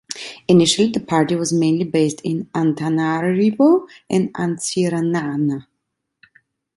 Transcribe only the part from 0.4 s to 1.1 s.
Initially the